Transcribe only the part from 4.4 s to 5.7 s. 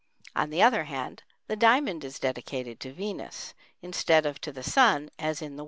to the Sun as in the Western world.